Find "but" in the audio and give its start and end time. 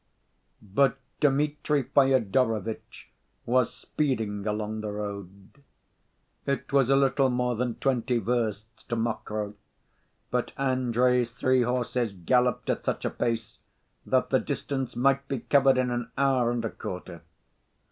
0.63-0.97, 10.31-10.53